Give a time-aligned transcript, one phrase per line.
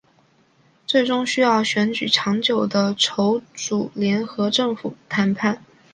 [0.87, 5.61] 最终需要举行长久的筹组联合政府谈判。